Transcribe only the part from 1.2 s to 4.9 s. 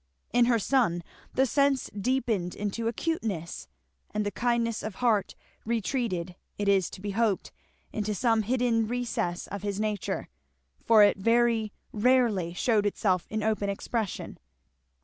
the sense deepened into acuteness, and the kindness